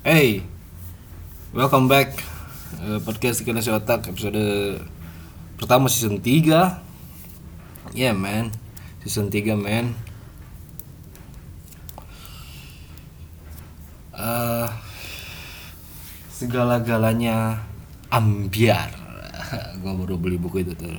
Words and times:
Hey, 0.00 0.48
welcome 1.52 1.84
back 1.84 2.24
uh, 2.80 3.04
podcast 3.04 3.44
Ikan 3.44 3.52
Nasi 3.52 3.68
Otak 3.68 4.08
episode 4.08 4.40
pertama 5.60 5.92
season 5.92 6.24
3 6.24 7.92
Yeah 7.92 8.16
man, 8.16 8.48
season 9.04 9.28
3 9.28 9.60
man. 9.60 9.92
Uh, 14.16 14.72
Segala-galanya 16.32 17.60
ambiar. 18.08 18.96
Gue 19.84 19.92
baru 20.00 20.16
beli 20.16 20.40
buku 20.40 20.64
itu 20.64 20.72
tuh. 20.80 20.96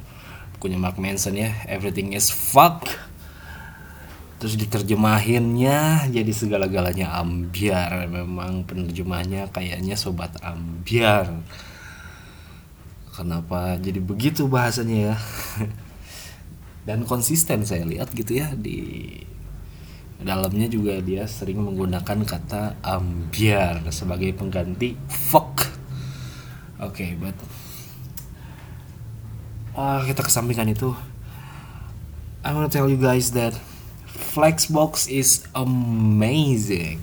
Bukunya 0.54 0.78
Mark 0.78 1.02
Manson 1.02 1.42
ya. 1.42 1.50
Everything 1.66 2.14
is 2.14 2.30
fuck 2.30 2.86
terus 4.42 4.58
diterjemahinnya 4.58 6.10
jadi 6.10 6.32
segala-galanya 6.34 7.14
ambiar. 7.14 8.10
Memang 8.10 8.66
penerjemahnya 8.66 9.54
kayaknya 9.54 9.94
sobat 9.94 10.34
ambiar. 10.42 11.30
Kenapa 13.14 13.78
jadi 13.78 14.02
begitu 14.02 14.50
bahasanya 14.50 15.14
ya? 15.14 15.16
Dan 16.90 17.06
konsisten 17.06 17.62
saya 17.62 17.86
lihat 17.86 18.10
gitu 18.18 18.42
ya 18.42 18.50
di 18.58 19.06
dalamnya 20.18 20.66
juga 20.66 20.98
dia 21.06 21.30
sering 21.30 21.62
menggunakan 21.62 22.26
kata 22.26 22.82
ambiar 22.82 23.86
sebagai 23.90 24.30
pengganti 24.38 24.94
fuck 25.10 25.66
oke 26.78 26.94
okay, 26.94 27.18
but 27.18 27.34
uh, 29.78 30.02
kita 30.06 30.26
kesampingkan 30.26 30.74
itu. 30.74 30.94
I 32.42 32.58
wanna 32.58 32.74
tell 32.74 32.90
you 32.90 32.98
guys 32.98 33.38
that 33.38 33.54
Flexbox 34.22 35.10
is 35.10 35.50
amazing. 35.58 37.02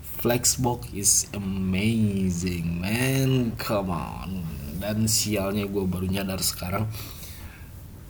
Flexbox 0.00 0.88
is 0.96 1.28
amazing, 1.36 2.80
man. 2.80 3.52
Come 3.60 3.92
on. 3.92 4.48
Dan 4.80 5.04
sialnya 5.04 5.68
gue 5.68 5.84
baru 5.84 6.08
nyadar 6.08 6.40
sekarang. 6.40 6.88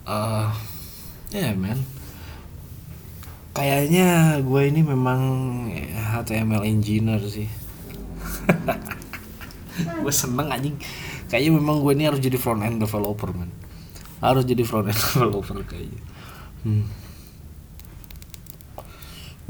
Uh, 0.07 0.47
ya 1.35 1.51
yeah, 1.51 1.53
man. 1.59 1.83
Kayaknya 3.51 4.39
gue 4.39 4.61
ini 4.63 4.81
memang 4.81 5.21
HTML 5.91 6.63
engineer 6.63 7.19
sih. 7.27 7.51
gue 10.01 10.13
seneng 10.15 10.55
anjing. 10.55 10.79
Kayaknya 11.27 11.51
memang 11.59 11.83
gue 11.83 11.91
ini 11.99 12.07
harus 12.07 12.23
jadi 12.23 12.39
front 12.39 12.63
end 12.63 12.79
developer 12.79 13.35
man. 13.35 13.51
Harus 14.23 14.47
jadi 14.47 14.63
front 14.63 14.87
end 14.87 14.99
developer 15.05 15.59
kayaknya. 15.67 16.01
Hmm 16.63 17.00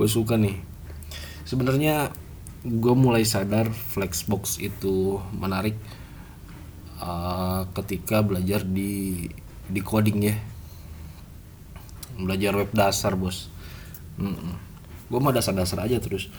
gue 0.02 0.10
suka 0.10 0.34
nih. 0.34 0.58
Sebenarnya 1.46 2.10
gue 2.66 2.96
mulai 2.98 3.22
sadar 3.22 3.70
flexbox 3.70 4.58
itu 4.58 5.22
menarik 5.30 5.78
uh, 6.98 7.70
ketika 7.78 8.26
belajar 8.26 8.66
di 8.66 9.30
di 9.70 9.82
coding 9.86 10.26
ya. 10.26 10.34
Belajar 12.18 12.58
web 12.58 12.74
dasar 12.74 13.14
bos. 13.14 13.54
Mm 14.18 14.34
-mm. 14.34 14.56
gue 15.14 15.20
mah 15.22 15.38
dasar-dasar 15.38 15.86
aja 15.86 16.02
terus. 16.02 16.34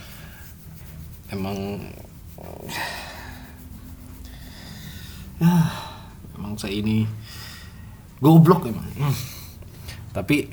Emang 1.31 1.79
uh, 5.39 5.71
emang 6.35 6.59
saya 6.59 6.75
ini 6.75 7.07
goblok 8.19 8.67
emang. 8.67 8.91
Mm. 8.99 9.15
tapi 10.13 10.51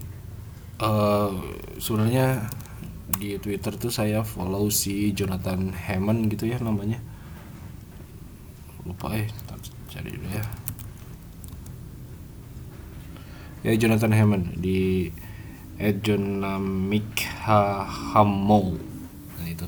uh, 0.77 1.33
sebenarnya 1.81 2.47
di 3.17 3.41
Twitter 3.41 3.73
tuh 3.73 3.89
saya 3.89 4.21
follow 4.21 4.69
si 4.69 5.09
Jonathan 5.17 5.73
Hammond 5.73 6.29
gitu 6.29 6.45
ya 6.45 6.61
namanya. 6.61 7.02
Lupa 8.85 9.17
eh 9.17 9.25
cari 9.89 10.13
dulu 10.13 10.29
ya. 10.29 10.45
Ya 13.65 13.73
Jonathan 13.75 14.14
Hammond 14.14 14.61
di 14.61 15.09
Ejonamic 15.80 17.23
Hamo 17.47 18.75
nah 19.39 19.47
itu. 19.47 19.67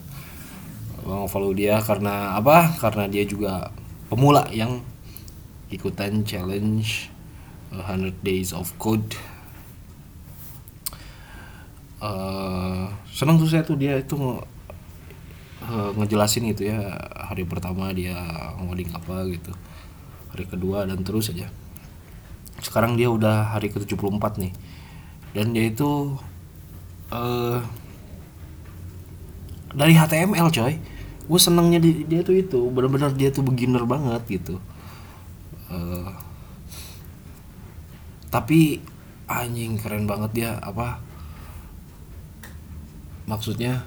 Bang 1.02 1.26
follow 1.26 1.56
dia 1.56 1.82
karena 1.82 2.38
apa? 2.38 2.78
Karena 2.78 3.10
dia 3.10 3.26
juga 3.26 3.74
pemula 4.12 4.46
yang 4.54 4.86
ikutan 5.72 6.22
challenge 6.28 7.10
100 7.74 8.22
days 8.22 8.52
of 8.52 8.70
code. 8.78 9.16
Uh, 12.02 12.92
senang 13.22 13.38
tuh 13.38 13.46
saya 13.46 13.62
tuh 13.62 13.78
dia 13.78 14.02
itu 14.02 14.18
uh, 14.18 15.90
ngejelasin 15.94 16.50
gitu 16.58 16.74
ya 16.74 16.90
hari 17.14 17.46
pertama 17.46 17.94
dia 17.94 18.18
ngoding 18.58 18.90
apa 18.98 19.30
gitu 19.30 19.54
hari 20.34 20.50
kedua 20.50 20.90
dan 20.90 21.06
terus 21.06 21.30
aja. 21.30 21.54
Sekarang 22.66 22.98
dia 22.98 23.14
udah 23.14 23.54
hari 23.54 23.70
ke 23.70 23.78
74 23.78 24.42
nih 24.42 24.54
dan 25.38 25.54
dia 25.54 25.70
itu 25.70 26.18
uh, 27.14 27.62
dari 29.70 29.94
HTML 29.94 30.50
coy 30.50 30.82
gue 31.22 31.40
senengnya 31.40 31.78
di, 31.78 32.02
dia 32.10 32.26
tuh 32.26 32.42
itu 32.42 32.58
benar-benar 32.74 33.14
dia 33.14 33.30
tuh 33.30 33.46
beginner 33.46 33.86
banget 33.86 34.42
gitu. 34.42 34.58
Uh, 35.70 36.10
tapi 38.34 38.82
anjing 39.30 39.78
keren 39.78 40.10
banget 40.10 40.32
dia 40.34 40.52
apa 40.58 41.11
maksudnya 43.30 43.86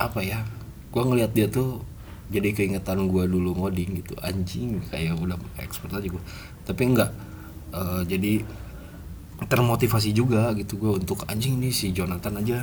apa 0.00 0.20
ya 0.20 0.44
gue 0.92 1.02
ngelihat 1.02 1.32
dia 1.32 1.46
tuh 1.48 1.80
jadi 2.32 2.56
keingetan 2.56 3.04
gue 3.08 3.24
dulu 3.28 3.52
ngoding 3.56 4.00
gitu. 4.00 4.16
Anjing 4.24 4.80
kayak 4.88 5.16
udah 5.20 5.36
expert 5.60 5.92
aja 5.92 6.08
gue 6.08 6.22
tapi 6.64 6.82
enggak 6.88 7.12
uh, 7.76 8.00
jadi 8.04 8.44
termotivasi 9.44 10.14
juga 10.14 10.54
gitu 10.56 10.78
gue 10.78 10.92
untuk 11.04 11.26
anjing 11.26 11.58
nih 11.58 11.74
si 11.74 11.90
Jonathan 11.90 12.40
aja 12.40 12.58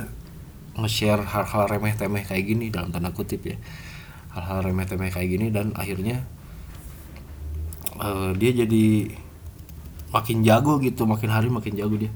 nge-share 0.72 1.20
hal-hal 1.20 1.68
remeh 1.68 1.92
temeh 1.92 2.24
kayak 2.24 2.48
gini 2.48 2.72
dalam 2.72 2.88
tanda 2.88 3.12
kutip 3.12 3.44
ya. 3.44 3.56
Hal-hal 4.32 4.72
remeh 4.72 4.88
temeh 4.88 5.12
kayak 5.12 5.28
gini 5.28 5.52
dan 5.52 5.76
akhirnya 5.76 6.24
uh, 8.00 8.32
dia 8.32 8.56
jadi 8.56 9.12
makin 10.12 10.44
jago 10.44 10.76
gitu 10.78 11.08
makin 11.08 11.32
hari 11.32 11.48
makin 11.48 11.74
jago 11.74 11.96
dia. 11.96 12.12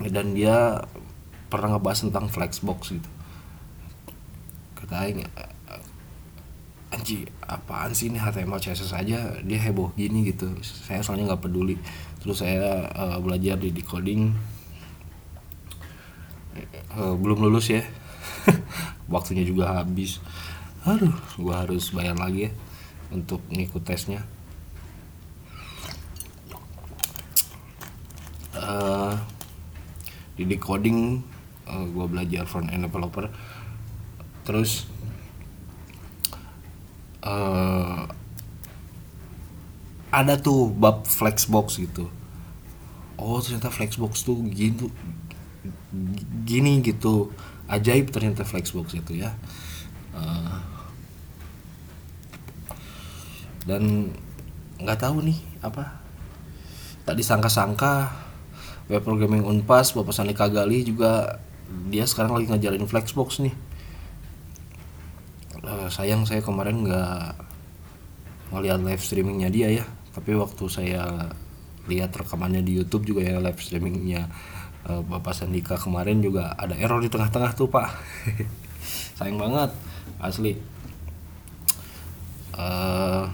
Dan 0.00 0.32
dia 0.32 0.86
pernah 1.50 1.76
ngebahas 1.76 2.08
tentang 2.08 2.30
flexbox 2.30 2.96
gitu. 2.96 3.10
Kata 4.78 5.04
Aing 5.04 5.26
anji 6.90 7.22
apaan 7.46 7.94
sih 7.94 8.10
ini 8.10 8.18
HTML 8.18 8.58
CSS 8.58 8.94
aja 8.94 9.18
dia 9.42 9.58
heboh 9.58 9.94
gini 9.98 10.30
gitu. 10.30 10.50
Saya 10.62 11.02
soalnya 11.02 11.34
nggak 11.34 11.50
peduli. 11.50 11.76
Terus 12.22 12.42
saya 12.42 12.86
uh, 12.94 13.18
belajar 13.18 13.58
di 13.58 13.74
decoding. 13.74 14.30
Uh, 16.94 17.14
belum 17.18 17.46
lulus 17.46 17.70
ya. 17.70 17.82
Waktunya 19.12 19.42
juga 19.42 19.82
habis. 19.82 20.22
Aduh 20.86 21.14
gua 21.36 21.66
harus 21.66 21.92
bayar 21.92 22.16
lagi 22.16 22.48
ya 22.48 22.50
untuk 23.10 23.42
ngikut 23.50 23.82
tesnya 23.82 24.22
di 30.36 30.44
decoding 30.48 31.20
uh, 31.68 31.84
gue 31.84 32.06
belajar 32.08 32.48
front 32.48 32.72
end 32.72 32.88
developer. 32.88 33.28
Terus 34.46 34.88
uh, 37.22 38.08
ada 40.10 40.34
tuh 40.40 40.72
bab 40.72 41.06
flexbox 41.06 41.78
gitu. 41.78 42.10
Oh 43.20 43.38
ternyata 43.44 43.68
flexbox 43.68 44.24
tuh 44.24 44.40
gitu 44.50 44.88
gini 46.48 46.80
gitu. 46.80 47.30
Ajaib 47.70 48.10
ternyata 48.10 48.42
flexbox 48.42 48.96
itu 48.98 49.22
ya. 49.22 49.30
Uh, 50.10 50.58
dan 53.68 54.08
nggak 54.80 54.98
tahu 54.98 55.20
nih 55.20 55.36
apa 55.60 56.00
tak 57.04 57.20
disangka-sangka 57.20 58.08
web 58.90 59.06
programming 59.06 59.46
Unpas 59.46 59.94
Bapak 59.94 60.10
Sandi 60.10 60.34
Kagali 60.34 60.82
juga 60.82 61.38
dia 61.86 62.02
sekarang 62.02 62.34
lagi 62.34 62.50
ngajarin 62.50 62.82
Flexbox 62.90 63.38
nih. 63.38 63.54
Uh, 65.62 65.86
sayang 65.86 66.26
saya 66.26 66.42
kemarin 66.42 66.82
nggak 66.82 67.38
ngeliat 68.50 68.82
live 68.82 68.98
streamingnya 68.98 69.46
dia 69.46 69.70
ya. 69.70 69.86
Tapi 70.10 70.34
waktu 70.34 70.66
saya 70.66 71.30
lihat 71.86 72.10
rekamannya 72.10 72.66
di 72.66 72.82
YouTube 72.82 73.06
juga 73.06 73.22
ya 73.22 73.38
live 73.38 73.62
streamingnya 73.62 74.26
uh, 74.90 75.06
Bapak 75.06 75.38
Sandika 75.38 75.78
kemarin 75.78 76.18
juga 76.18 76.58
ada 76.58 76.74
error 76.74 76.98
di 76.98 77.06
tengah-tengah 77.06 77.54
tuh 77.54 77.70
Pak. 77.70 77.88
Sayang 79.22 79.38
banget 79.38 79.70
asli. 80.18 80.58
Uh, 82.58 83.30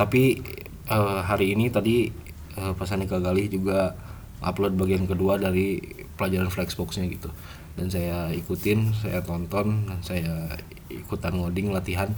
tapi 0.00 0.40
uh, 0.88 1.20
hari 1.20 1.52
ini 1.52 1.68
tadi 1.68 2.08
uh, 2.56 2.72
Pak 2.72 2.88
Sandika 2.88 3.20
Galih 3.20 3.52
juga 3.52 3.92
upload 4.40 4.76
bagian 4.76 5.04
kedua 5.04 5.36
dari 5.36 5.80
pelajaran 6.16 6.48
flexboxnya 6.48 7.08
gitu. 7.12 7.28
Dan 7.76 7.88
saya 7.88 8.32
ikutin 8.34 8.92
saya 8.96 9.22
tonton 9.24 9.88
dan 9.88 10.00
saya 10.02 10.56
ikutan 10.90 11.36
ngoding 11.36 11.72
latihan. 11.72 12.12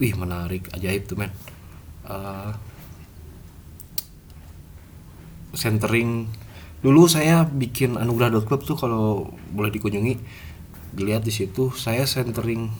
Wih 0.00 0.16
menarik 0.16 0.70
ajaib 0.72 1.04
tuh 1.06 1.18
men. 1.20 1.30
Uh, 2.06 2.54
centering. 5.54 6.30
Dulu 6.80 7.04
saya 7.10 7.44
bikin 7.44 8.00
anugerah.club 8.00 8.64
tuh 8.64 8.76
kalau 8.78 9.28
boleh 9.52 9.68
dikunjungi. 9.68 10.16
Dilihat 10.96 11.22
di 11.22 11.30
situ 11.34 11.70
saya 11.76 12.08
centering 12.08 12.72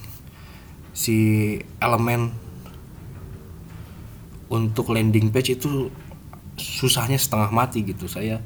si 0.97 1.57
elemen 1.79 2.35
untuk 4.51 4.91
landing 4.91 5.31
page 5.31 5.55
itu 5.55 5.95
susahnya 6.61 7.17
setengah 7.17 7.49
mati 7.49 7.81
gitu. 7.83 8.05
Saya 8.05 8.39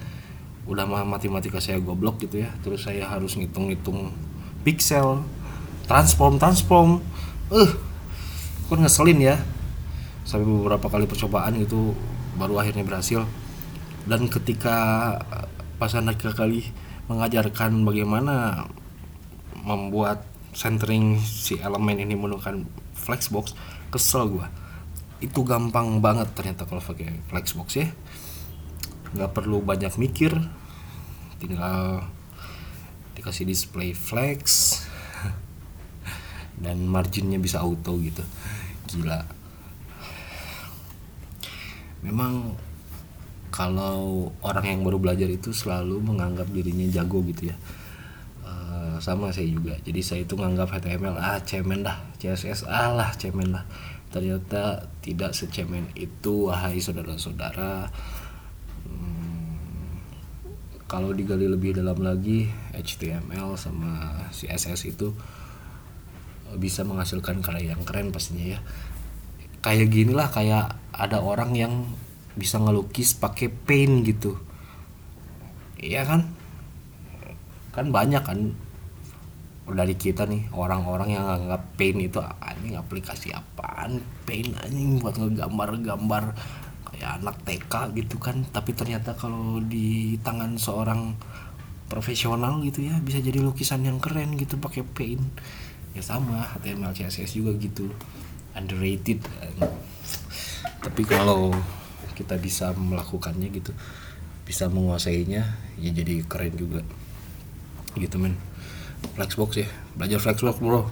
udah 0.65 0.87
matematika 0.87 1.59
saya 1.59 1.83
goblok 1.83 2.23
gitu 2.23 2.47
ya. 2.47 2.51
Terus 2.63 2.87
saya 2.87 3.05
harus 3.11 3.35
ngitung-ngitung 3.35 4.15
pixel 4.63 5.27
transform 5.91 6.39
transform. 6.39 6.91
Eh 7.53 7.67
uh, 7.67 7.71
kan 8.71 8.79
ngeselin 8.81 9.21
ya. 9.21 9.37
Sampai 10.25 10.49
beberapa 10.49 10.89
kali 10.89 11.05
percobaan 11.05 11.59
itu 11.61 11.93
baru 12.41 12.63
akhirnya 12.63 12.87
berhasil. 12.87 13.27
Dan 14.09 14.31
ketika 14.33 14.77
pas 15.77 15.93
anak 15.93 16.23
kali 16.23 16.65
mengajarkan 17.11 17.85
bagaimana 17.85 18.65
membuat 19.61 20.25
centering 20.55 21.21
si 21.21 21.59
elemen 21.61 22.01
ini 22.01 22.15
menggunakan 22.17 22.65
flexbox 22.95 23.53
kesel 23.91 24.31
gua 24.31 24.49
itu 25.25 25.41
gampang 25.41 26.05
banget 26.05 26.29
ternyata 26.37 26.69
kalau 26.69 26.85
pakai 26.85 27.09
flexbox 27.33 27.69
ya. 27.81 27.89
Nggak 29.17 29.33
perlu 29.33 29.65
banyak 29.65 29.97
mikir. 29.97 30.37
Tinggal 31.41 32.05
dikasih 33.17 33.49
display 33.49 33.97
flex. 33.97 34.43
Dan 36.63 36.85
marginnya 36.85 37.41
bisa 37.41 37.65
auto 37.65 37.97
gitu. 38.05 38.21
Gila. 38.93 39.25
Memang 42.05 42.53
kalau 43.49 44.29
orang 44.45 44.67
yang 44.77 44.81
baru 44.85 45.01
belajar 45.01 45.31
itu 45.31 45.57
selalu 45.57 46.05
menganggap 46.05 46.53
dirinya 46.53 46.85
jago 46.93 47.25
gitu 47.25 47.49
ya. 47.49 47.57
Uh, 48.45 49.01
sama 49.01 49.33
saya 49.33 49.49
juga. 49.49 49.81
Jadi 49.81 50.01
saya 50.05 50.21
itu 50.29 50.37
menganggap 50.37 50.77
HTML 50.77 51.17
ah 51.17 51.41
cemen 51.41 51.81
dah. 51.81 51.97
CSS 52.21 52.69
ah 52.69 52.93
lah 52.93 53.09
cemen 53.17 53.57
lah 53.57 53.65
ternyata 54.15 54.87
tidak 55.03 55.35
secemen 55.35 55.91
itu 55.99 56.47
wahai 56.47 56.79
saudara-saudara. 56.79 57.91
Kalau 60.87 61.11
digali 61.11 61.51
lebih 61.51 61.75
dalam 61.75 61.99
lagi 61.99 62.47
HTML 62.71 63.59
sama 63.59 64.23
CSS 64.31 64.95
itu 64.95 65.11
bisa 66.55 66.87
menghasilkan 66.87 67.43
karya 67.43 67.75
yang 67.75 67.83
keren 67.83 68.15
pastinya 68.15 68.55
ya. 68.55 68.61
Kayak 69.59 69.91
gini 69.91 70.15
lah 70.15 70.31
kayak 70.31 70.79
ada 70.95 71.19
orang 71.19 71.59
yang 71.59 71.91
bisa 72.39 72.63
ngelukis 72.63 73.19
pakai 73.19 73.51
paint 73.51 74.07
gitu. 74.07 74.39
Iya 75.83 76.07
kan? 76.07 76.31
Kan 77.75 77.91
banyak 77.91 78.23
kan 78.23 78.55
dari 79.65 79.97
kita 79.97 80.29
nih 80.29 80.53
orang-orang 80.53 81.17
yang 81.17 81.25
nganggap 81.25 81.63
paint 81.81 81.99
itu 82.01 82.21
anjing 82.21 82.77
aplikasi 82.77 83.33
apaan? 83.33 84.05
Paint 84.29 84.53
anjing 84.61 85.01
buat 85.01 85.17
ngegambar-gambar 85.17 86.37
ya 87.01 87.17
anak 87.17 87.41
TK 87.49 87.97
gitu 87.97 88.21
kan. 88.21 88.45
Tapi 88.53 88.77
ternyata 88.77 89.17
kalau 89.17 89.59
di 89.65 90.21
tangan 90.21 90.61
seorang 90.61 91.17
profesional 91.89 92.61
gitu 92.61 92.85
ya 92.85 92.97
bisa 93.01 93.21
jadi 93.21 93.41
lukisan 93.41 93.85
yang 93.85 94.01
keren 94.01 94.37
gitu 94.37 94.61
pakai 94.61 94.85
paint. 94.85 95.25
Ya 95.95 96.03
sama 96.03 96.45
HTML 96.59 96.93
CSS 96.93 97.41
juga 97.41 97.57
gitu. 97.57 97.89
Underrated 98.55 99.25
tapi 100.85 101.03
kalau 101.09 101.49
kita 102.13 102.37
bisa 102.37 102.77
melakukannya 102.77 103.49
gitu 103.51 103.73
bisa 104.45 104.69
menguasainya 104.69 105.43
ya 105.81 105.91
jadi 105.91 106.21
keren 106.29 106.55
juga. 106.55 106.85
Gitu 107.97 108.21
men 108.21 108.37
flexbox 109.13 109.51
ya. 109.61 109.69
Belajar 109.93 110.19
flexbox 110.25 110.57
bro. 110.59 110.89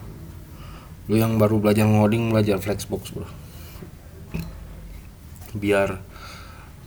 Lu 1.08 1.16
yang 1.16 1.40
baru 1.40 1.56
belajar 1.56 1.88
ngoding 1.88 2.28
belajar 2.28 2.60
flexbox 2.60 3.16
bro. 3.16 3.24
Biar 5.56 6.04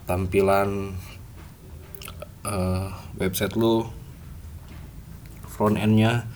tampilan 0.05 0.93
uh, 2.45 2.93
website 3.17 3.57
lu 3.57 3.89
front 5.49 5.81
endnya 5.81 6.29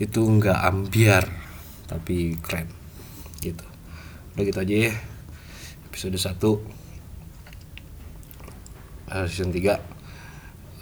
itu 0.00 0.24
nggak 0.24 0.60
ambiar 0.64 1.28
tapi 1.84 2.40
keren 2.40 2.72
gitu. 3.44 3.64
Udah 4.32 4.44
gitu 4.44 4.60
aja 4.64 4.76
ya 4.90 4.94
episode 5.96 6.20
1 6.20 6.28
uh, 6.28 6.60
eh, 9.16 9.24
season 9.32 9.48
3 9.48 9.64
uh, 9.64 9.80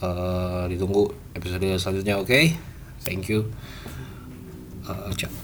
eh, 0.02 0.64
ditunggu 0.74 1.06
episode 1.38 1.62
selanjutnya 1.78 2.18
oke? 2.18 2.26
okay? 2.26 2.73
Thank 3.04 3.28
you. 3.28 3.52
Uh, 4.88 5.12
ciao 5.16 5.43